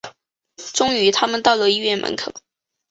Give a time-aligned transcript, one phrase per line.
[0.73, 2.33] 终于他们到了医院门口